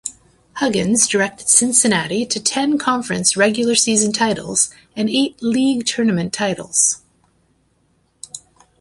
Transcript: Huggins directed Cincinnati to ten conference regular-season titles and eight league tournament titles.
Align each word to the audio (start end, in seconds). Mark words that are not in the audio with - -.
Huggins 0.55 1.05
directed 1.07 1.47
Cincinnati 1.47 2.25
to 2.25 2.39
ten 2.39 2.79
conference 2.79 3.37
regular-season 3.37 4.13
titles 4.13 4.71
and 4.95 5.07
eight 5.07 5.37
league 5.43 5.85
tournament 5.85 6.33
titles. 6.33 7.03